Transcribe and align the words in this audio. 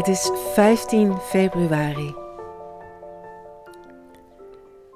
Het 0.00 0.08
is 0.08 0.30
15 0.52 1.16
februari. 1.18 2.14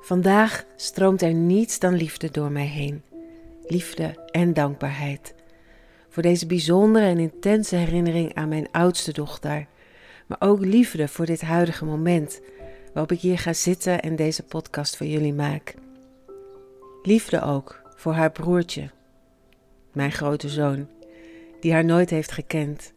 Vandaag 0.01 0.65
stroomt 0.77 1.23
er 1.23 1.35
niets 1.35 1.79
dan 1.79 1.95
liefde 1.95 2.31
door 2.31 2.53
mij 2.53 2.67
heen. 2.67 3.03
Liefde 3.67 4.29
en 4.31 4.53
dankbaarheid. 4.53 5.35
Voor 6.09 6.23
deze 6.23 6.47
bijzondere 6.47 7.07
en 7.07 7.19
intense 7.19 7.77
herinnering 7.77 8.35
aan 8.35 8.49
mijn 8.49 8.69
oudste 8.71 9.13
dochter. 9.13 9.67
Maar 10.27 10.41
ook 10.41 10.65
liefde 10.65 11.09
voor 11.09 11.27
dit 11.27 11.41
huidige 11.41 11.85
moment 11.85 12.41
waarop 12.93 13.13
ik 13.13 13.21
hier 13.21 13.39
ga 13.39 13.53
zitten 13.53 14.03
en 14.03 14.17
deze 14.17 14.43
podcast 14.43 14.97
voor 14.97 15.07
jullie 15.07 15.35
maak. 15.35 15.75
Liefde 17.03 17.43
ook 17.43 17.83
voor 17.97 18.13
haar 18.13 18.33
broertje, 18.33 18.91
mijn 19.93 20.13
grote 20.13 20.49
zoon, 20.49 20.89
die 21.61 21.73
haar 21.73 21.85
nooit 21.85 22.11
heeft 22.11 22.33
gekend. 22.33 22.94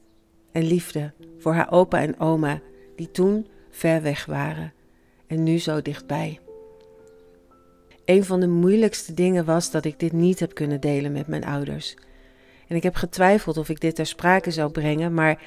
En 0.57 0.67
liefde 0.67 1.11
voor 1.37 1.53
haar 1.53 1.71
opa 1.71 2.01
en 2.01 2.19
oma, 2.19 2.61
die 2.95 3.11
toen 3.11 3.47
ver 3.69 4.01
weg 4.01 4.25
waren 4.25 4.73
en 5.27 5.43
nu 5.43 5.59
zo 5.59 5.81
dichtbij. 5.81 6.39
Een 8.05 8.23
van 8.23 8.39
de 8.39 8.47
moeilijkste 8.47 9.13
dingen 9.13 9.45
was 9.45 9.71
dat 9.71 9.85
ik 9.85 9.99
dit 9.99 10.11
niet 10.11 10.39
heb 10.39 10.53
kunnen 10.53 10.81
delen 10.81 11.11
met 11.11 11.27
mijn 11.27 11.45
ouders. 11.45 11.95
En 12.67 12.75
ik 12.75 12.83
heb 12.83 12.95
getwijfeld 12.95 13.57
of 13.57 13.69
ik 13.69 13.81
dit 13.81 13.95
ter 13.95 14.05
sprake 14.05 14.51
zou 14.51 14.71
brengen, 14.71 15.13
maar 15.13 15.41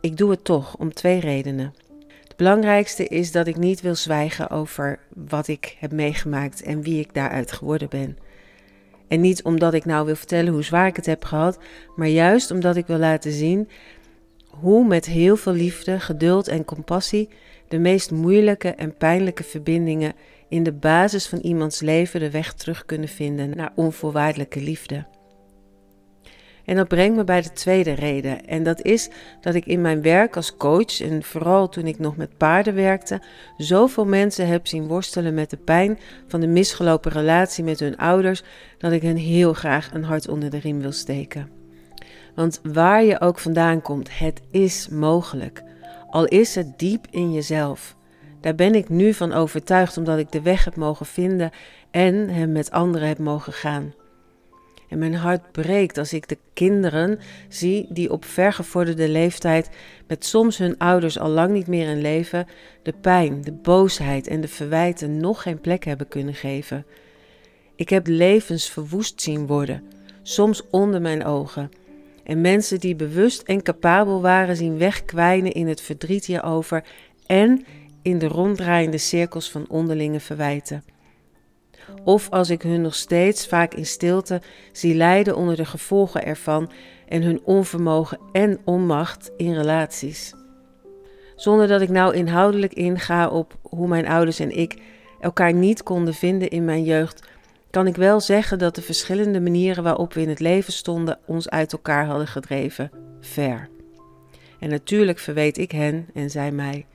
ik 0.00 0.16
doe 0.16 0.30
het 0.30 0.44
toch 0.44 0.76
om 0.76 0.94
twee 0.94 1.20
redenen. 1.20 1.74
Het 2.22 2.36
belangrijkste 2.36 3.06
is 3.06 3.32
dat 3.32 3.46
ik 3.46 3.56
niet 3.56 3.80
wil 3.80 3.94
zwijgen 3.94 4.50
over 4.50 4.98
wat 5.14 5.48
ik 5.48 5.76
heb 5.78 5.92
meegemaakt 5.92 6.62
en 6.62 6.82
wie 6.82 7.00
ik 7.00 7.14
daaruit 7.14 7.52
geworden 7.52 7.88
ben. 7.88 8.18
En 9.08 9.20
niet 9.20 9.42
omdat 9.42 9.74
ik 9.74 9.84
nou 9.84 10.06
wil 10.06 10.16
vertellen 10.16 10.52
hoe 10.52 10.62
zwaar 10.62 10.86
ik 10.86 10.96
het 10.96 11.06
heb 11.06 11.24
gehad, 11.24 11.58
maar 11.96 12.08
juist 12.08 12.50
omdat 12.50 12.76
ik 12.76 12.86
wil 12.86 12.98
laten 12.98 13.32
zien 13.32 13.68
hoe 14.60 14.86
met 14.86 15.06
heel 15.06 15.36
veel 15.36 15.52
liefde, 15.52 16.00
geduld 16.00 16.48
en 16.48 16.64
compassie 16.64 17.28
de 17.68 17.78
meest 17.78 18.10
moeilijke 18.10 18.68
en 18.68 18.96
pijnlijke 18.96 19.44
verbindingen 19.44 20.12
in 20.48 20.62
de 20.62 20.72
basis 20.72 21.26
van 21.26 21.38
iemands 21.38 21.80
leven 21.80 22.20
de 22.20 22.30
weg 22.30 22.52
terug 22.52 22.84
kunnen 22.84 23.08
vinden 23.08 23.56
naar 23.56 23.72
onvoorwaardelijke 23.74 24.60
liefde. 24.60 25.06
En 26.64 26.76
dat 26.76 26.88
brengt 26.88 27.16
me 27.16 27.24
bij 27.24 27.42
de 27.42 27.52
tweede 27.52 27.92
reden. 27.92 28.46
En 28.46 28.62
dat 28.62 28.82
is 28.82 29.08
dat 29.40 29.54
ik 29.54 29.66
in 29.66 29.80
mijn 29.80 30.02
werk 30.02 30.36
als 30.36 30.56
coach, 30.56 31.00
en 31.00 31.22
vooral 31.22 31.68
toen 31.68 31.86
ik 31.86 31.98
nog 31.98 32.16
met 32.16 32.36
paarden 32.36 32.74
werkte, 32.74 33.22
zoveel 33.56 34.06
mensen 34.06 34.46
heb 34.46 34.66
zien 34.66 34.86
worstelen 34.86 35.34
met 35.34 35.50
de 35.50 35.56
pijn 35.56 35.98
van 36.28 36.40
de 36.40 36.46
misgelopen 36.46 37.12
relatie 37.12 37.64
met 37.64 37.80
hun 37.80 37.96
ouders, 37.96 38.42
dat 38.78 38.92
ik 38.92 39.02
hen 39.02 39.16
heel 39.16 39.52
graag 39.52 39.94
een 39.94 40.04
hart 40.04 40.28
onder 40.28 40.50
de 40.50 40.58
riem 40.58 40.80
wil 40.80 40.92
steken. 40.92 41.61
Want 42.34 42.60
waar 42.62 43.04
je 43.04 43.20
ook 43.20 43.38
vandaan 43.38 43.82
komt, 43.82 44.18
het 44.18 44.40
is 44.50 44.88
mogelijk. 44.88 45.62
Al 46.10 46.24
is 46.24 46.54
het 46.54 46.78
diep 46.78 47.06
in 47.10 47.32
jezelf. 47.32 47.96
Daar 48.40 48.54
ben 48.54 48.74
ik 48.74 48.88
nu 48.88 49.14
van 49.14 49.32
overtuigd 49.32 49.96
omdat 49.96 50.18
ik 50.18 50.32
de 50.32 50.42
weg 50.42 50.64
heb 50.64 50.76
mogen 50.76 51.06
vinden 51.06 51.50
en 51.90 52.28
hem 52.28 52.52
met 52.52 52.70
anderen 52.70 53.08
heb 53.08 53.18
mogen 53.18 53.52
gaan. 53.52 53.94
En 54.88 54.98
mijn 54.98 55.14
hart 55.14 55.52
breekt 55.52 55.98
als 55.98 56.12
ik 56.12 56.28
de 56.28 56.38
kinderen 56.52 57.18
zie 57.48 57.86
die 57.88 58.12
op 58.12 58.24
vergevorderde 58.24 59.08
leeftijd, 59.08 59.70
met 60.06 60.24
soms 60.24 60.58
hun 60.58 60.78
ouders 60.78 61.18
al 61.18 61.28
lang 61.28 61.52
niet 61.52 61.66
meer 61.66 61.88
in 61.88 62.00
leven, 62.00 62.46
de 62.82 62.94
pijn, 63.00 63.42
de 63.42 63.52
boosheid 63.52 64.26
en 64.26 64.40
de 64.40 64.48
verwijten 64.48 65.16
nog 65.16 65.42
geen 65.42 65.60
plek 65.60 65.84
hebben 65.84 66.08
kunnen 66.08 66.34
geven. 66.34 66.86
Ik 67.76 67.88
heb 67.88 68.06
levens 68.06 68.70
verwoest 68.70 69.20
zien 69.20 69.46
worden, 69.46 69.82
soms 70.22 70.62
onder 70.70 71.00
mijn 71.00 71.24
ogen. 71.24 71.70
En 72.24 72.40
mensen 72.40 72.80
die 72.80 72.96
bewust 72.96 73.42
en 73.42 73.62
capabel 73.62 74.20
waren 74.20 74.56
zien 74.56 74.78
wegkwijnen 74.78 75.52
in 75.52 75.68
het 75.68 75.80
verdriet 75.80 76.24
hierover 76.24 76.84
en 77.26 77.64
in 78.02 78.18
de 78.18 78.28
ronddraaiende 78.28 78.98
cirkels 78.98 79.50
van 79.50 79.64
onderlinge 79.68 80.20
verwijten. 80.20 80.84
Of 82.04 82.30
als 82.30 82.50
ik 82.50 82.62
hun 82.62 82.80
nog 82.80 82.94
steeds 82.94 83.46
vaak 83.46 83.74
in 83.74 83.86
stilte 83.86 84.40
zie 84.72 84.94
lijden 84.94 85.36
onder 85.36 85.56
de 85.56 85.64
gevolgen 85.64 86.24
ervan 86.24 86.70
en 87.08 87.22
hun 87.22 87.40
onvermogen 87.44 88.18
en 88.32 88.58
onmacht 88.64 89.30
in 89.36 89.54
relaties. 89.54 90.34
Zonder 91.36 91.68
dat 91.68 91.80
ik 91.80 91.88
nou 91.88 92.14
inhoudelijk 92.14 92.72
inga 92.72 93.28
op 93.28 93.58
hoe 93.62 93.88
mijn 93.88 94.06
ouders 94.06 94.38
en 94.38 94.56
ik 94.56 94.76
elkaar 95.20 95.52
niet 95.52 95.82
konden 95.82 96.14
vinden 96.14 96.48
in 96.48 96.64
mijn 96.64 96.84
jeugd, 96.84 97.28
kan 97.72 97.86
ik 97.86 97.96
wel 97.96 98.20
zeggen 98.20 98.58
dat 98.58 98.74
de 98.74 98.82
verschillende 98.82 99.40
manieren 99.40 99.82
waarop 99.82 100.14
we 100.14 100.20
in 100.20 100.28
het 100.28 100.40
leven 100.40 100.72
stonden 100.72 101.18
ons 101.26 101.48
uit 101.48 101.72
elkaar 101.72 102.06
hadden 102.06 102.26
gedreven, 102.26 102.90
ver. 103.20 103.68
En 104.58 104.68
natuurlijk 104.68 105.18
verweet 105.18 105.58
ik 105.58 105.70
hen 105.70 106.08
en 106.14 106.30
zij 106.30 106.50
mij. 106.50 106.86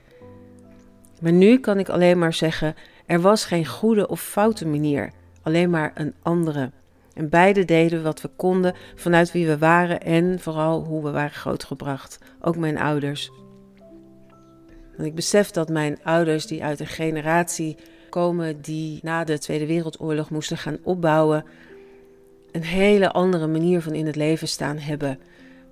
Maar 1.21 1.31
nu 1.31 1.59
kan 1.59 1.79
ik 1.79 1.89
alleen 1.89 2.19
maar 2.19 2.33
zeggen: 2.33 2.75
er 3.05 3.21
was 3.21 3.45
geen 3.45 3.65
goede 3.65 4.07
of 4.07 4.21
foute 4.21 4.67
manier, 4.67 5.11
alleen 5.41 5.69
maar 5.69 5.91
een 5.95 6.13
andere. 6.21 6.71
En 7.13 7.29
beide 7.29 7.65
deden 7.65 8.03
wat 8.03 8.21
we 8.21 8.29
konden 8.35 8.75
vanuit 8.95 9.31
wie 9.31 9.47
we 9.47 9.57
waren 9.57 10.01
en 10.01 10.39
vooral 10.39 10.83
hoe 10.83 11.03
we 11.03 11.11
waren 11.11 11.31
grootgebracht. 11.31 12.19
Ook 12.41 12.57
mijn 12.57 12.77
ouders. 12.77 13.31
Want 14.95 15.09
ik 15.09 15.15
besef 15.15 15.51
dat 15.51 15.69
mijn 15.69 15.97
ouders, 16.03 16.45
die 16.45 16.63
uit 16.63 16.79
een 16.79 16.87
generatie 16.87 17.77
komen 18.17 18.61
die 18.61 18.99
na 19.03 19.23
de 19.23 19.39
Tweede 19.39 19.65
Wereldoorlog 19.65 20.29
moesten 20.29 20.57
gaan 20.57 20.77
opbouwen, 20.83 21.45
een 22.51 22.63
hele 22.63 23.11
andere 23.11 23.47
manier 23.47 23.81
van 23.81 23.93
in 23.93 24.05
het 24.05 24.15
leven 24.15 24.47
staan 24.47 24.77
hebben. 24.77 25.19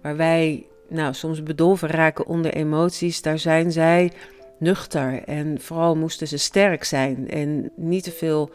Waar 0.02 0.16
wij 0.16 0.66
nou, 0.90 1.14
soms 1.14 1.44
bedolven 1.44 1.90
raken 1.90 2.26
onder 2.26 2.54
emoties, 2.54 3.22
daar 3.22 3.40
zijn 3.40 3.72
zij 3.72 4.12
nuchter 4.60 5.24
en 5.24 5.62
vooral 5.62 5.96
moesten 5.96 6.28
ze 6.28 6.38
sterk 6.38 6.84
zijn 6.84 7.30
en 7.30 7.72
niet 7.76 8.04
te 8.04 8.12
veel 8.12 8.52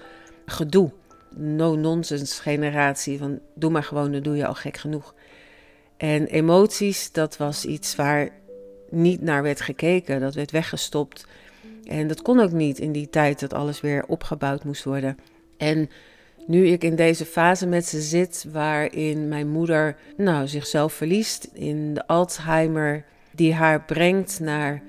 gedoe. 0.46 0.90
No-nonsense 1.36 2.42
generatie 2.42 3.18
van 3.18 3.38
doe 3.54 3.70
maar 3.70 3.84
gewoon, 3.84 4.12
dan 4.12 4.22
doe 4.22 4.36
je 4.36 4.46
al 4.46 4.54
gek 4.54 4.76
genoeg. 4.76 5.14
En 5.96 6.26
emoties, 6.26 7.12
dat 7.12 7.36
was 7.36 7.64
iets 7.64 7.96
waar 7.96 8.28
niet 8.90 9.20
naar 9.20 9.42
werd 9.42 9.60
gekeken, 9.60 10.20
dat 10.20 10.34
werd 10.34 10.50
weggestopt. 10.50 11.26
En 11.90 12.06
dat 12.06 12.22
kon 12.22 12.40
ook 12.40 12.52
niet 12.52 12.78
in 12.78 12.92
die 12.92 13.10
tijd 13.10 13.40
dat 13.40 13.52
alles 13.52 13.80
weer 13.80 14.04
opgebouwd 14.06 14.64
moest 14.64 14.84
worden. 14.84 15.18
En 15.56 15.90
nu 16.46 16.66
ik 16.66 16.84
in 16.84 16.96
deze 16.96 17.24
fase 17.24 17.66
met 17.66 17.86
ze 17.86 18.00
zit, 18.00 18.46
waarin 18.52 19.28
mijn 19.28 19.48
moeder 19.48 19.96
nou, 20.16 20.48
zichzelf 20.48 20.92
verliest 20.92 21.48
in 21.52 21.94
de 21.94 22.06
Alzheimer, 22.06 23.04
die 23.30 23.54
haar 23.54 23.84
brengt 23.84 24.40
naar 24.40 24.82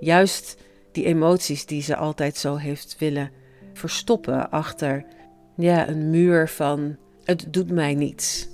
juist 0.00 0.56
die 0.92 1.04
emoties 1.04 1.66
die 1.66 1.82
ze 1.82 1.96
altijd 1.96 2.36
zo 2.36 2.56
heeft 2.56 2.96
willen 2.98 3.30
verstoppen 3.72 4.50
achter 4.50 5.04
ja, 5.56 5.88
een 5.88 6.10
muur 6.10 6.48
van 6.48 6.96
het 7.24 7.46
doet 7.50 7.70
mij 7.70 7.94
niets. 7.94 8.48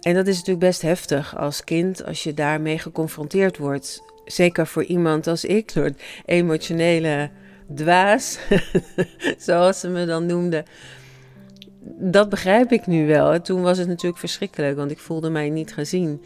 En 0.00 0.14
dat 0.14 0.26
is 0.26 0.36
natuurlijk 0.36 0.66
best 0.66 0.82
heftig 0.82 1.36
als 1.36 1.64
kind 1.64 2.04
als 2.04 2.22
je 2.22 2.34
daarmee 2.34 2.78
geconfronteerd 2.78 3.58
wordt. 3.58 4.11
Zeker 4.24 4.66
voor 4.66 4.84
iemand 4.84 5.26
als 5.26 5.44
ik, 5.44 5.74
een 5.74 5.96
emotionele 6.24 7.30
dwaas, 7.74 8.38
zoals 9.46 9.80
ze 9.80 9.88
me 9.88 10.06
dan 10.06 10.26
noemde. 10.26 10.64
Dat 11.84 12.28
begrijp 12.28 12.72
ik 12.72 12.86
nu 12.86 13.06
wel. 13.06 13.40
Toen 13.40 13.62
was 13.62 13.78
het 13.78 13.88
natuurlijk 13.88 14.18
verschrikkelijk, 14.18 14.76
want 14.76 14.90
ik 14.90 14.98
voelde 14.98 15.30
mij 15.30 15.50
niet 15.50 15.72
gezien. 15.72 16.22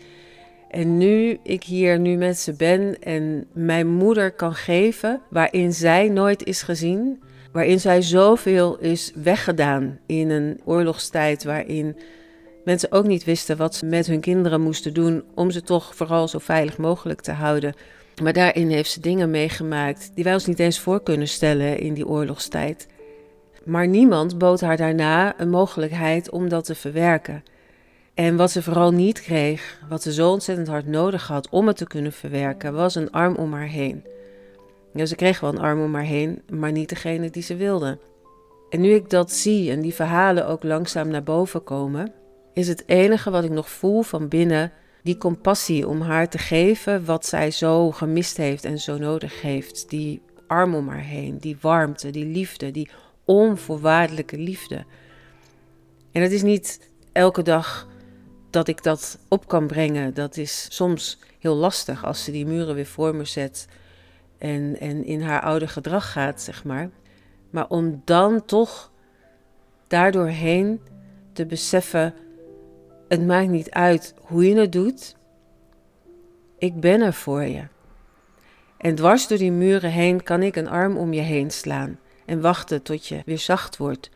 En 0.71 0.99
nu 0.99 1.39
ik 1.43 1.65
hier 1.65 1.99
nu 1.99 2.17
met 2.17 2.39
ze 2.39 2.53
ben 2.53 2.99
en 3.03 3.47
mijn 3.53 3.89
moeder 3.89 4.33
kan 4.33 4.55
geven 4.55 5.21
waarin 5.31 5.73
zij 5.73 6.09
nooit 6.09 6.45
is 6.45 6.63
gezien, 6.63 7.23
waarin 7.53 7.81
zij 7.81 8.03
zoveel 8.03 8.79
is 8.79 9.13
weggedaan 9.15 9.99
in 10.07 10.31
een 10.31 10.61
oorlogstijd 10.65 11.45
waarin 11.45 11.97
mensen 12.67 12.93
ook 12.93 13.07
niet 13.07 13.25
wisten 13.25 13.57
wat 13.57 13.75
ze 13.75 13.87
met 13.87 14.07
hun 14.07 14.21
kinderen 14.21 14.61
moesten 14.61 14.95
doen 14.95 15.25
om 15.35 15.51
ze 15.51 15.63
toch 15.63 15.95
vooral 15.95 16.29
zo 16.29 16.39
veilig 16.39 16.79
mogelijk 16.79 17.21
te 17.21 17.33
houden. 17.33 17.75
Maar 18.23 18.33
daarin 18.33 18.71
heeft 18.71 18.91
ze 18.91 19.01
dingen 19.01 19.31
meegemaakt 19.31 20.11
die 20.15 20.25
wij 20.25 20.33
ons 20.33 20.47
niet 20.47 20.59
eens 20.59 20.81
voor 20.81 21.03
kunnen 21.03 21.29
stellen 21.29 21.79
in 21.79 21.95
die 21.95 22.07
oorlogstijd. 22.07 22.87
Maar 23.65 23.89
niemand 23.89 24.39
bood 24.39 24.61
haar 24.61 24.77
daarna 24.77 25.41
een 25.41 25.51
mogelijkheid 25.51 26.31
om 26.31 26.49
dat 26.49 26.65
te 26.65 26.75
verwerken. 26.75 27.45
En 28.15 28.37
wat 28.37 28.51
ze 28.51 28.63
vooral 28.63 28.93
niet 28.93 29.21
kreeg, 29.21 29.81
wat 29.89 30.03
ze 30.03 30.13
zo 30.13 30.31
ontzettend 30.31 30.69
hard 30.69 30.87
nodig 30.87 31.27
had 31.27 31.49
om 31.49 31.67
het 31.67 31.77
te 31.77 31.87
kunnen 31.87 32.13
verwerken, 32.13 32.75
was 32.75 32.95
een 32.95 33.11
arm 33.11 33.35
om 33.35 33.53
haar 33.53 33.69
heen. 33.69 34.05
Ze 35.05 35.15
kreeg 35.15 35.41
wel 35.41 35.51
een 35.51 35.61
arm 35.61 35.83
om 35.83 35.95
haar 35.95 36.03
heen, 36.03 36.43
maar 36.51 36.73
niet 36.73 36.89
degene 36.89 37.31
die 37.31 37.43
ze 37.43 37.57
wilde. 37.57 37.99
En 38.71 38.81
nu 38.81 38.91
ik 38.91 39.11
dat 39.11 39.33
zie 39.33 39.71
en 39.71 39.81
die 39.81 39.95
verhalen 39.95 40.47
ook 40.47 40.63
langzaam 40.63 41.09
naar 41.09 41.23
boven 41.23 41.65
komen, 41.65 42.13
is 42.57 42.69
het 42.69 42.83
enige 42.87 43.31
wat 43.31 43.45
ik 43.45 43.51
nog 43.51 43.71
voel 43.71 44.03
van 44.03 44.29
binnen 44.29 44.73
die 45.03 45.19
compassie 45.19 45.89
om 45.89 46.01
haar 46.01 46.29
te 46.29 46.39
geven 46.39 47.05
wat 47.05 47.27
zij 47.27 47.51
zo 47.51 47.91
gemist 47.91 48.37
heeft 48.37 48.65
en 48.65 48.79
zo 48.79 48.99
nodig 48.99 49.41
heeft. 49.41 49.91
Die 49.91 50.23
arm 50.47 50.75
om 50.75 50.89
haar 50.89 51.03
heen, 51.03 51.39
die 51.39 51.57
warmte, 51.61 52.11
die 52.11 52.25
liefde, 52.25 52.71
die 52.71 52.91
onvoorwaardelijke 53.25 54.39
liefde. 54.39 54.85
En 56.13 56.23
het 56.23 56.33
is 56.33 56.43
niet 56.43 56.91
elke 57.13 57.43
dag 57.43 57.89
dat 58.51 58.69
ik 58.69 58.83
dat 58.83 59.19
op 59.29 59.49
kan 59.49 59.67
brengen, 59.67 60.15
dat 60.15 60.37
is 60.37 60.67
soms 60.71 61.19
heel 61.39 61.55
lastig 61.55 62.05
als 62.05 62.25
ze 62.25 62.31
die 62.31 62.47
muren 62.47 62.75
weer 62.75 62.87
voor 62.87 63.15
me 63.15 63.25
zet. 63.25 63.67
en, 64.39 64.81
en 64.81 65.05
in 65.05 65.23
haar 65.23 65.41
oude 65.41 65.69
gedrag 65.69 66.13
gaat, 66.13 66.43
zeg 66.43 66.65
maar. 66.65 66.91
Maar 67.51 67.69
om 67.69 68.03
dan 68.05 68.45
toch 68.45 68.91
daardoorheen 69.87 70.81
te 71.33 71.47
beseffen: 71.47 72.15
het 73.09 73.27
maakt 73.27 73.49
niet 73.49 73.71
uit 73.71 74.15
hoe 74.21 74.49
je 74.49 74.57
het 74.57 74.73
doet, 74.73 75.17
ik 76.59 76.81
ben 76.81 77.01
er 77.01 77.13
voor 77.13 77.43
je. 77.43 77.63
En 78.79 78.95
dwars 78.95 79.29
door 79.29 79.39
die 79.39 79.53
muren 79.53 79.91
heen 79.91 80.23
kan 80.23 80.43
ik 80.43 80.57
een 80.57 80.69
arm 80.69 80.97
om 80.97 81.13
je 81.13 81.21
heen 81.21 81.51
slaan 81.51 81.99
en 82.27 82.41
wachten 82.41 82.83
tot 82.83 83.07
je 83.07 83.23
weer 83.25 83.39
zacht 83.39 83.77
wordt. 83.77 84.11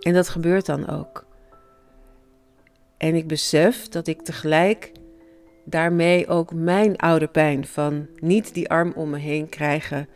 En 0.00 0.14
dat 0.14 0.28
gebeurt 0.28 0.66
dan 0.66 0.88
ook. 0.88 1.26
En 2.96 3.14
ik 3.14 3.26
besef 3.26 3.88
dat 3.88 4.06
ik 4.06 4.22
tegelijk 4.22 4.92
daarmee 5.64 6.28
ook 6.28 6.54
mijn 6.54 6.96
oude 6.96 7.26
pijn 7.26 7.66
van 7.66 8.06
niet 8.16 8.54
die 8.54 8.70
arm 8.70 8.92
om 8.96 9.10
me 9.10 9.18
heen 9.18 9.48
krijgen, 9.48 10.08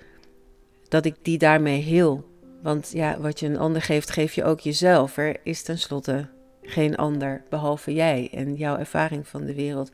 dat 0.89 1.05
ik 1.05 1.15
die 1.23 1.39
daarmee 1.39 1.81
heel. 1.81 2.33
Want 2.63 2.91
ja, 2.93 3.21
wat 3.21 3.41
je 3.41 3.47
een 3.47 3.59
ander 3.59 3.83
geeft, 3.83 4.11
geef 4.11 4.33
je 4.33 4.45
ook 4.45 4.61
jezelf. 4.61 5.17
Er 5.17 5.37
is 5.43 5.63
tenslotte 5.63 6.29
geen 6.65 6.97
ander 6.97 7.43
behalve 7.49 7.95
jij 7.95 8.29
en 8.33 8.55
jouw 8.55 8.77
ervaring 8.77 9.29
van 9.29 9.45
de 9.45 9.55
wereld. 9.55 9.91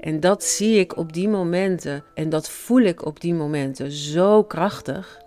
En 0.00 0.20
dat 0.20 0.44
zie 0.44 0.78
ik 0.78 0.96
op 0.96 1.12
die 1.12 1.28
momenten 1.28 2.04
en 2.14 2.28
dat 2.28 2.50
voel 2.50 2.80
ik 2.80 3.04
op 3.04 3.20
die 3.20 3.34
momenten 3.34 3.90
zo 3.90 4.44
krachtig 4.44 5.20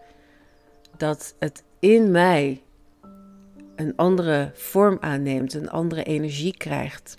dat 0.97 1.36
het 1.39 1.63
in 1.80 2.12
mij 2.12 2.62
een 3.75 3.94
andere 3.95 4.51
vorm 4.53 4.97
aanneemt, 5.00 5.53
een 5.53 5.69
andere 5.69 6.03
energie 6.03 6.57
krijgt, 6.57 7.18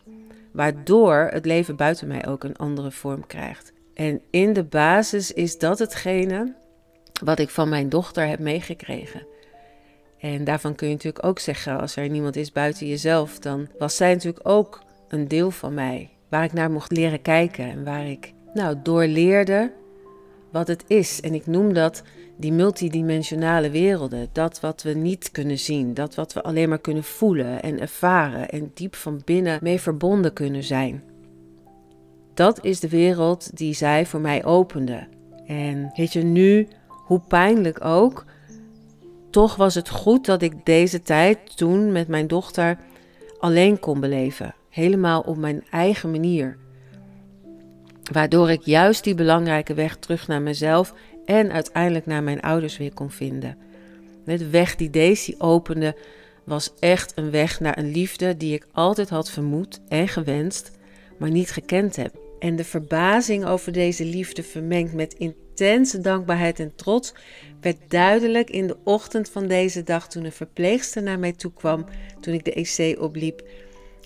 waardoor 0.53 1.29
het 1.33 1.45
leven 1.47 1.77
buiten 1.77 2.09
mij 2.09 2.27
ook 2.27 2.45
een 2.45 2.57
andere 2.57 2.91
vorm 2.91 3.27
krijgt. 3.27 3.73
En 3.95 4.21
in 4.31 4.53
de 4.53 4.65
basis 4.65 5.33
is 5.33 5.59
dat 5.59 5.79
hetgene 5.79 6.55
wat 7.25 7.39
ik 7.39 7.51
van 7.51 7.69
mijn 7.69 7.89
dochter 7.89 8.27
heb 8.27 8.39
meegekregen. 8.39 9.27
En 10.35 10.45
daarvan 10.45 10.75
kun 10.75 10.87
je 10.87 10.95
natuurlijk 10.95 11.25
ook 11.25 11.39
zeggen, 11.39 11.81
als 11.81 11.97
er 11.97 12.09
niemand 12.09 12.37
is 12.37 12.53
buiten 12.53 12.87
jezelf, 12.87 13.39
dan 13.39 13.69
was 13.79 13.97
zij 13.97 14.13
natuurlijk 14.13 14.49
ook 14.49 14.83
een 15.09 15.29
deel 15.29 15.51
van 15.51 15.75
mij, 15.75 16.11
waar 16.29 16.45
ik 16.45 16.53
naar 16.53 16.71
mocht 16.71 16.93
leren 16.93 17.23
kijken 17.23 17.65
en 17.65 17.85
waar 17.85 18.07
ik 18.07 18.33
nou 18.55 18.77
doorleerde 18.83 19.73
wat 20.53 20.69
het 20.69 20.85
is. 20.87 21.21
En 21.21 21.35
ik 21.35 21.47
noem 21.47 21.73
dat 21.73 22.03
die 22.37 22.53
multidimensionale 22.53 23.71
werelden, 23.71 24.29
dat 24.33 24.61
wat 24.61 24.83
we 24.83 24.93
niet 24.93 25.31
kunnen 25.31 25.59
zien, 25.59 25.95
dat 25.95 26.15
wat 26.15 26.33
we 26.33 26.43
alleen 26.43 26.69
maar 26.69 26.81
kunnen 26.81 27.05
voelen 27.05 27.63
en 27.63 27.81
ervaren 27.81 28.49
en 28.49 28.71
diep 28.75 28.95
van 28.95 29.23
binnen 29.25 29.59
mee 29.63 29.81
verbonden 29.81 30.33
kunnen 30.33 30.63
zijn. 30.63 31.03
Dat 32.35 32.65
is 32.65 32.81
de 32.81 32.89
wereld 32.89 33.57
die 33.57 33.75
zij 33.75 34.07
voor 34.07 34.21
mij 34.21 34.45
opende. 34.45 35.07
En 35.47 35.91
weet 35.95 36.13
je 36.13 36.23
nu, 36.23 36.69
hoe 36.87 37.21
pijnlijk 37.29 37.85
ook, 37.85 38.25
toch 39.31 39.57
was 39.57 39.75
het 39.75 39.89
goed 39.89 40.27
dat 40.27 40.43
ik 40.43 40.53
deze 40.65 41.03
tijd 41.03 41.57
toen 41.57 41.93
met 41.93 42.09
mijn 42.09 42.27
dochter 42.27 42.79
alleen 43.39 43.79
kon 43.79 44.01
beleven. 44.01 44.55
Helemaal 44.71 45.21
op 45.21 45.37
mijn 45.37 45.65
eigen 45.71 46.11
manier. 46.11 46.57
Waardoor 48.13 48.51
ik 48.51 48.63
juist 48.63 49.05
die 49.05 49.15
belangrijke 49.15 49.75
weg 49.75 49.97
terug 49.97 50.29
naar 50.29 50.43
mezelf 50.43 50.95
en 51.25 51.53
uiteindelijk 51.53 52.07
naar 52.07 52.23
mijn 52.23 52.41
ouders 52.41 52.77
weer 52.77 52.95
kon 52.95 53.11
vinden. 53.11 53.57
De 54.25 54.49
weg 54.51 54.77
die 54.77 54.91
Daisy 54.91 55.35
opende 55.39 55.97
was 56.45 56.73
echt 56.79 57.13
een 57.17 57.31
weg 57.31 57.61
naar 57.61 57.79
een 57.79 57.91
liefde 57.91 58.37
die 58.37 58.55
ik 58.55 58.67
altijd 58.73 59.09
had 59.09 59.31
vermoed 59.31 59.81
en 59.89 60.09
gewenst, 60.09 60.71
maar 61.19 61.31
niet 61.31 61.51
gekend 61.51 61.97
heb. 61.97 62.26
En 62.47 62.57
de 62.57 62.65
verbazing 62.65 63.45
over 63.45 63.73
deze 63.73 64.05
liefde 64.05 64.43
vermengd 64.43 64.93
met 64.93 65.15
intense 65.15 66.01
dankbaarheid 66.01 66.61
en 66.61 66.75
trots 66.75 67.15
werd 67.61 67.77
duidelijk 67.89 68.51
in 68.51 68.67
de 68.67 68.77
ochtend 68.85 69.29
van 69.29 69.47
deze 69.47 69.83
dag 69.83 70.09
toen 70.09 70.25
een 70.25 70.33
verpleegster 70.33 71.03
naar 71.03 71.19
mij 71.19 71.33
toe 71.33 71.53
kwam 71.53 71.87
toen 72.21 72.35
ik 72.35 72.45
de 72.45 72.53
EC 72.53 73.01
opliep. 73.01 73.43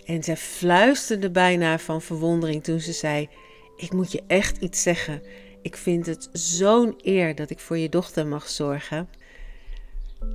En 0.05 0.23
zij 0.23 0.37
fluisterde 0.37 1.31
bijna 1.31 1.79
van 1.79 2.03
verwondering 2.03 2.65
toen 2.65 2.81
ze 2.81 2.93
zei: 2.93 3.29
Ik 3.77 3.93
moet 3.93 4.13
je 4.13 4.23
echt 4.27 4.57
iets 4.57 4.83
zeggen. 4.83 5.23
Ik 5.63 5.77
vind 5.77 6.07
het 6.07 6.29
zo'n 6.33 6.95
eer 7.03 7.35
dat 7.35 7.51
ik 7.51 7.59
voor 7.59 7.79
je 7.79 7.89
dochter 7.89 8.27
mag 8.27 8.49
zorgen. 8.49 9.09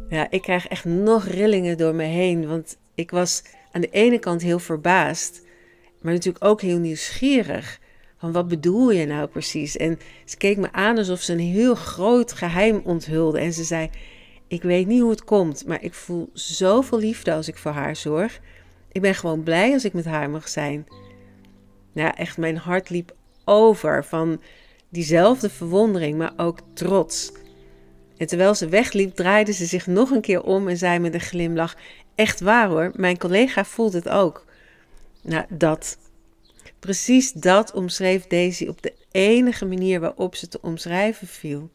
Ja, 0.10 0.32
ik 0.32 0.42
krijg 0.42 0.68
echt 0.68 0.86
nog 0.86 1.26
rillingen 1.28 1.78
door 1.78 1.96
me 1.96 2.04
heen, 2.04 2.48
want 2.48 2.78
ik 2.96 3.12
was 3.12 3.44
aan 3.72 3.82
de 3.82 3.90
ene 3.90 4.20
kant 4.20 4.42
heel 4.42 4.60
verbaasd, 4.60 5.42
maar 6.02 6.14
natuurlijk 6.14 6.46
ook 6.46 6.62
heel 6.62 6.80
nieuwsgierig. 6.80 7.84
Van 8.26 8.34
wat 8.34 8.48
bedoel 8.48 8.92
je 8.92 9.06
nou 9.06 9.28
precies? 9.28 9.78
En 9.78 10.00
ze 10.26 10.38
keek 10.38 10.58
me 10.58 10.72
aan 10.72 10.98
alsof 10.98 11.22
ze 11.22 11.34
een 11.34 11.40
heel 11.40 11.76
groot 11.76 12.34
geheim 12.34 12.82
onthulde. 12.84 13.40
En 13.40 13.54
ze 13.54 13.64
zei: 13.64 13.90
Ik 14.48 14.64
weet 14.64 14.88
niet 14.88 15.02
hoe 15.02 15.10
het 15.10 15.24
komt, 15.24 15.66
maar 15.68 15.84
ik 15.84 15.94
voel 15.94 16.30
zoveel 16.34 17.00
liefde 17.00 17.34
als 17.34 17.48
ik 17.48 17.58
voor 17.58 17.72
haar 17.72 17.96
zorg. 17.96 18.40
Ik 18.92 19.02
ben 19.02 19.16
gewoon 19.16 19.44
blij 19.44 19.74
als 19.74 19.86
ik 19.86 19.94
met 19.94 20.06
haar 20.06 20.30
mag 20.30 20.48
zijn. 20.48 20.86
Ja, 21.94 22.16
echt, 22.16 22.38
mijn 22.38 22.58
hart 22.58 22.90
liep 22.90 23.16
over 23.44 24.06
van 24.06 24.42
diezelfde 24.90 25.50
verwondering, 25.50 26.18
maar 26.18 26.34
ook 26.38 26.60
trots. 26.74 27.32
En 28.18 28.28
terwijl 28.28 28.56
ze 28.56 28.70
wegliep, 28.70 29.16
draaide 29.16 29.54
ze 29.54 29.66
zich 29.66 29.88
nog 29.88 30.10
een 30.10 30.22
keer 30.22 30.44
om 30.44 30.68
en 30.68 30.78
zei 30.78 31.00
met 31.00 31.14
een 31.14 31.20
glimlach: 31.20 31.76
Echt 32.16 32.40
waar 32.40 32.68
hoor, 32.68 32.92
mijn 32.96 33.18
collega 33.18 33.64
voelt 33.66 33.94
het 33.94 34.10
ook. 34.10 34.46
Nou, 35.22 35.46
dat. 35.50 35.98
Precies 36.86 37.32
dat 37.32 37.72
omschreef 37.74 38.28
Daisy 38.28 38.68
op 38.68 38.82
de 38.82 38.94
enige 39.12 39.66
manier 39.66 40.00
waarop 40.00 40.36
ze 40.36 40.48
te 40.48 40.62
omschrijven 40.62 41.28
viel. 41.28 41.70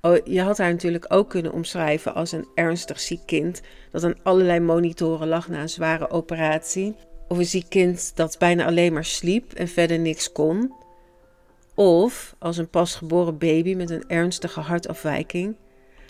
Oh, 0.00 0.16
je 0.24 0.40
had 0.40 0.58
haar 0.58 0.70
natuurlijk 0.70 1.04
ook 1.08 1.30
kunnen 1.30 1.52
omschrijven 1.52 2.14
als 2.14 2.32
een 2.32 2.48
ernstig 2.54 3.00
ziek 3.00 3.20
kind 3.26 3.60
dat 3.90 4.04
aan 4.04 4.22
allerlei 4.22 4.60
monitoren 4.60 5.28
lag 5.28 5.48
na 5.48 5.60
een 5.60 5.68
zware 5.68 6.10
operatie. 6.10 6.94
Of 7.28 7.38
een 7.38 7.46
ziek 7.46 7.68
kind 7.68 8.12
dat 8.14 8.38
bijna 8.38 8.64
alleen 8.64 8.92
maar 8.92 9.04
sliep 9.04 9.52
en 9.52 9.68
verder 9.68 9.98
niks 9.98 10.32
kon. 10.32 10.72
Of 11.74 12.34
als 12.38 12.56
een 12.56 12.70
pasgeboren 12.70 13.38
baby 13.38 13.74
met 13.74 13.90
een 13.90 14.08
ernstige 14.08 14.60
hartafwijking. 14.60 15.56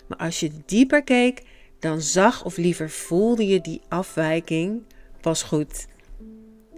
Maar 0.07 0.17
als 0.17 0.39
je 0.39 0.51
dieper 0.65 1.03
keek, 1.03 1.43
dan 1.79 2.01
zag 2.01 2.45
of 2.45 2.57
liever 2.57 2.89
voelde 2.89 3.47
je 3.47 3.61
die 3.61 3.81
afwijking 3.87 4.83
pas 5.21 5.43
goed. 5.43 5.87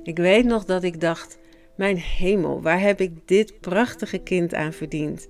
Ik 0.03 0.17
weet 0.17 0.45
nog 0.45 0.65
dat 0.65 0.84
ik 0.84 1.01
dacht: 1.01 1.38
Mijn 1.79 1.98
hemel, 1.98 2.62
waar 2.62 2.79
heb 2.79 3.01
ik 3.01 3.27
dit 3.27 3.59
prachtige 3.59 4.17
kind 4.17 4.53
aan 4.53 4.74
verdiend? 4.74 5.27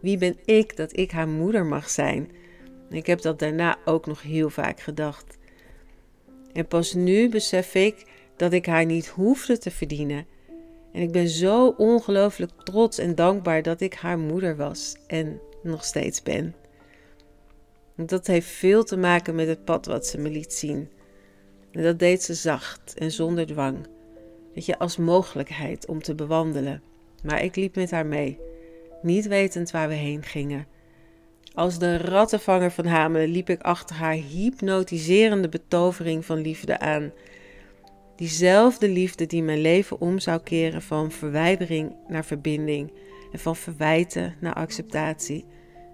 Wie 0.00 0.18
ben 0.18 0.36
ik 0.44 0.76
dat 0.76 0.96
ik 0.96 1.10
haar 1.10 1.28
moeder 1.28 1.66
mag 1.66 1.90
zijn? 1.90 2.30
Ik 2.90 3.06
heb 3.06 3.20
dat 3.20 3.38
daarna 3.38 3.78
ook 3.84 4.06
nog 4.06 4.22
heel 4.22 4.50
vaak 4.50 4.80
gedacht. 4.80 5.38
En 6.52 6.66
pas 6.66 6.94
nu 6.94 7.28
besef 7.28 7.74
ik 7.74 8.06
dat 8.36 8.52
ik 8.52 8.66
haar 8.66 8.84
niet 8.84 9.08
hoefde 9.08 9.58
te 9.58 9.70
verdienen 9.70 10.26
en 10.92 11.02
ik 11.02 11.12
ben 11.12 11.28
zo 11.28 11.74
ongelooflijk 11.76 12.52
trots 12.64 12.98
en 12.98 13.14
dankbaar 13.14 13.62
dat 13.62 13.80
ik 13.80 13.94
haar 13.94 14.18
moeder 14.18 14.56
was 14.56 14.96
en 15.06 15.40
nog 15.62 15.84
steeds 15.84 16.22
ben. 16.22 16.54
Dat 17.96 18.26
heeft 18.26 18.48
veel 18.48 18.84
te 18.84 18.96
maken 18.96 19.34
met 19.34 19.48
het 19.48 19.64
pad 19.64 19.86
wat 19.86 20.06
ze 20.06 20.18
me 20.18 20.30
liet 20.30 20.52
zien. 20.52 20.90
En 21.70 21.82
dat 21.82 21.98
deed 21.98 22.22
ze 22.22 22.34
zacht 22.34 22.94
en 22.94 23.10
zonder 23.10 23.46
dwang. 23.46 23.91
Dat 24.54 24.66
je 24.66 24.78
als 24.78 24.96
mogelijkheid 24.96 25.86
om 25.86 26.02
te 26.02 26.14
bewandelen. 26.14 26.82
Maar 27.24 27.42
ik 27.42 27.56
liep 27.56 27.76
met 27.76 27.90
haar 27.90 28.06
mee, 28.06 28.38
niet 29.02 29.26
wetend 29.26 29.70
waar 29.70 29.88
we 29.88 29.94
heen 29.94 30.22
gingen. 30.22 30.66
Als 31.54 31.78
de 31.78 31.96
rattenvanger 31.96 32.70
van 32.70 32.86
Hamelen 32.86 33.28
liep 33.28 33.48
ik 33.48 33.60
achter 33.60 33.96
haar 33.96 34.14
hypnotiserende 34.14 35.48
betovering 35.48 36.24
van 36.24 36.38
liefde 36.38 36.78
aan 36.78 37.12
Diezelfde 38.22 38.88
liefde 38.88 39.26
die 39.26 39.42
mijn 39.42 39.60
leven 39.60 40.00
om 40.00 40.18
zou 40.18 40.40
keren 40.40 40.82
van 40.82 41.10
verwijdering 41.10 41.96
naar 42.08 42.24
verbinding 42.24 42.92
en 43.32 43.38
van 43.38 43.56
verwijten 43.56 44.34
naar 44.40 44.54
acceptatie 44.54 45.44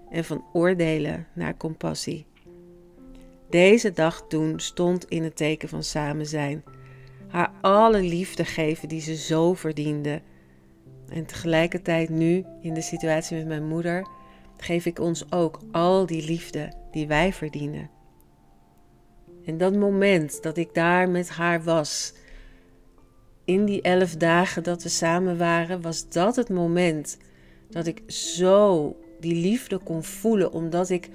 en 0.09 0.23
van 0.23 0.45
oordelen 0.53 1.27
naar 1.33 1.57
compassie. 1.57 2.25
Deze 3.49 3.91
dag 3.91 4.25
toen 4.27 4.59
stond 4.59 5.05
in 5.05 5.23
het 5.23 5.35
teken 5.35 5.69
van 5.69 5.83
samen 5.83 6.25
zijn, 6.25 6.63
haar 7.29 7.51
alle 7.61 8.01
liefde 8.01 8.45
geven 8.45 8.87
die 8.87 9.01
ze 9.01 9.15
zo 9.15 9.53
verdiende. 9.53 10.21
En 11.09 11.25
tegelijkertijd 11.25 12.09
nu 12.09 12.45
in 12.61 12.73
de 12.73 12.81
situatie 12.81 13.37
met 13.37 13.47
mijn 13.47 13.67
moeder 13.67 14.07
geef 14.57 14.85
ik 14.85 14.99
ons 14.99 15.31
ook 15.31 15.59
al 15.71 16.05
die 16.05 16.25
liefde 16.25 16.73
die 16.91 17.07
wij 17.07 17.33
verdienen. 17.33 17.89
En 19.45 19.57
dat 19.57 19.75
moment 19.75 20.43
dat 20.43 20.57
ik 20.57 20.73
daar 20.73 21.09
met 21.09 21.29
haar 21.29 21.63
was, 21.63 22.13
in 23.45 23.65
die 23.65 23.81
elf 23.81 24.15
dagen 24.15 24.63
dat 24.63 24.83
we 24.83 24.89
samen 24.89 25.37
waren, 25.37 25.81
was 25.81 26.09
dat 26.09 26.35
het 26.35 26.49
moment 26.49 27.17
dat 27.69 27.87
ik 27.87 28.01
zo 28.07 28.95
die 29.19 29.35
liefde 29.35 29.77
kon 29.77 30.03
voelen, 30.03 30.51
omdat 30.51 30.89
ik 30.89 31.09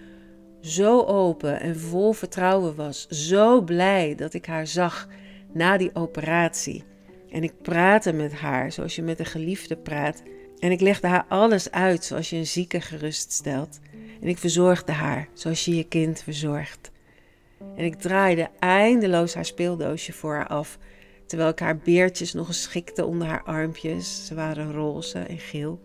zo 0.60 1.02
open 1.02 1.60
en 1.60 1.78
vol 1.80 2.12
vertrouwen 2.12 2.74
was. 2.74 3.08
Zo 3.08 3.62
blij 3.62 4.14
dat 4.14 4.34
ik 4.34 4.46
haar 4.46 4.66
zag 4.66 5.08
na 5.54 5.76
die 5.76 5.94
operatie. 5.94 6.84
En 7.30 7.42
ik 7.42 7.62
praatte 7.62 8.12
met 8.12 8.32
haar 8.32 8.72
zoals 8.72 8.96
je 8.96 9.02
met 9.02 9.18
een 9.18 9.26
geliefde 9.26 9.76
praat. 9.76 10.22
En 10.58 10.70
ik 10.70 10.80
legde 10.80 11.06
haar 11.06 11.24
alles 11.28 11.70
uit 11.70 12.04
zoals 12.04 12.30
je 12.30 12.36
een 12.36 12.46
zieke 12.46 12.80
geruststelt. 12.80 13.78
En 14.20 14.28
ik 14.28 14.38
verzorgde 14.38 14.92
haar 14.92 15.28
zoals 15.32 15.64
je 15.64 15.76
je 15.76 15.88
kind 15.88 16.22
verzorgt. 16.22 16.90
En 17.76 17.84
ik 17.84 17.94
draaide 17.94 18.50
eindeloos 18.58 19.34
haar 19.34 19.44
speeldoosje 19.44 20.12
voor 20.12 20.34
haar 20.34 20.46
af, 20.46 20.78
terwijl 21.26 21.50
ik 21.50 21.58
haar 21.58 21.76
beertjes 21.76 22.32
nog 22.32 22.48
eens 22.48 22.62
schikte 22.62 23.04
onder 23.04 23.28
haar 23.28 23.42
armpjes. 23.42 24.26
Ze 24.26 24.34
waren 24.34 24.72
roze 24.72 25.18
en 25.18 25.38
geel. 25.38 25.80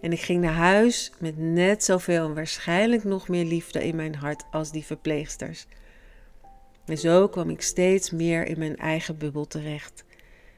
En 0.00 0.12
ik 0.12 0.20
ging 0.20 0.40
naar 0.42 0.52
huis 0.52 1.12
met 1.18 1.38
net 1.38 1.84
zoveel 1.84 2.26
en 2.26 2.34
waarschijnlijk 2.34 3.04
nog 3.04 3.28
meer 3.28 3.44
liefde 3.44 3.86
in 3.86 3.96
mijn 3.96 4.14
hart 4.14 4.44
als 4.50 4.70
die 4.70 4.84
verpleegsters. 4.84 5.66
En 6.86 6.98
zo 6.98 7.28
kwam 7.28 7.50
ik 7.50 7.62
steeds 7.62 8.10
meer 8.10 8.46
in 8.46 8.58
mijn 8.58 8.76
eigen 8.76 9.18
bubbel 9.18 9.46
terecht, 9.46 10.04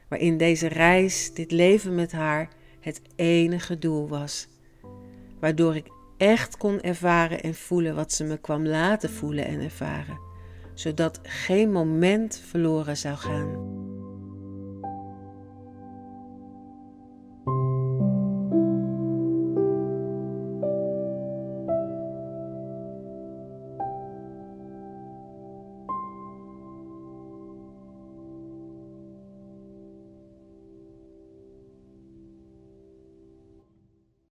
waarin 0.07 0.37
deze 0.37 0.67
reis, 0.67 1.33
dit 1.33 1.51
leven 1.51 1.95
met 1.95 2.11
haar, 2.11 2.49
het 2.79 3.01
enige 3.15 3.79
doel 3.79 4.07
was. 4.07 4.47
Waardoor 5.39 5.75
ik 5.75 5.87
echt 6.17 6.57
kon 6.57 6.81
ervaren 6.81 7.41
en 7.41 7.55
voelen 7.55 7.95
wat 7.95 8.13
ze 8.13 8.23
me 8.23 8.37
kwam 8.37 8.67
laten 8.67 9.09
voelen 9.09 9.45
en 9.45 9.61
ervaren, 9.61 10.19
zodat 10.73 11.19
geen 11.23 11.71
moment 11.71 12.41
verloren 12.49 12.97
zou 12.97 13.15
gaan. 13.15 13.78